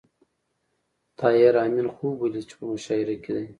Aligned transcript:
طاهر 1.19 1.53
آمین 1.63 1.87
خوب 1.95 2.15
ولید 2.21 2.45
چې 2.49 2.55
په 2.59 2.65
مشاعره 2.71 3.15
کې 3.23 3.31
دی 3.35 3.45